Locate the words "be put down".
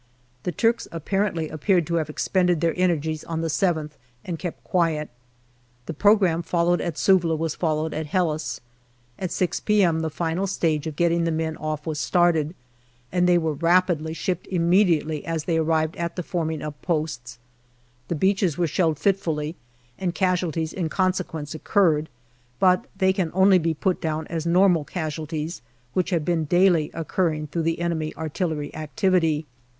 23.59-24.25